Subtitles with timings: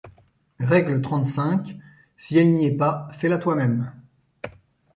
[0.59, 1.77] Règle trente-cinq:
[2.17, 3.93] «Si elle n’y est pas: fais-la toi-même.